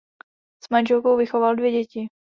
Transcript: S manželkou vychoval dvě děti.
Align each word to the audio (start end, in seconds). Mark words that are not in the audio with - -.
S 0.63 0.69
manželkou 0.71 1.17
vychoval 1.17 1.55
dvě 1.55 1.71
děti. 1.71 2.07